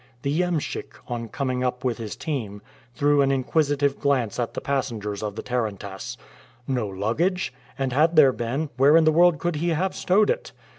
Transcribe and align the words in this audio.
The 0.23 0.39
iemschik, 0.41 0.95
on 1.07 1.27
coming 1.29 1.63
up 1.63 1.83
with 1.83 1.99
his 1.99 2.15
team, 2.15 2.63
threw 2.95 3.21
an 3.21 3.31
inquisitive 3.31 3.99
glance 3.99 4.39
at 4.39 4.55
the 4.55 4.59
passengers 4.59 5.21
of 5.21 5.35
the 5.35 5.43
tarantass. 5.43 6.17
No 6.67 6.87
luggage! 6.87 7.53
and 7.77 7.93
had 7.93 8.15
there 8.15 8.33
been, 8.33 8.71
where 8.77 8.97
in 8.97 9.03
the 9.03 9.11
world 9.11 9.37
could 9.37 9.57
he 9.57 9.69
have 9.69 9.93
stowed 9.95 10.31
it? 10.31 10.53